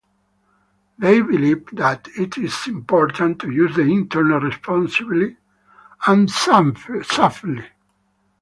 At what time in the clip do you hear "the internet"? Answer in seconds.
3.75-4.41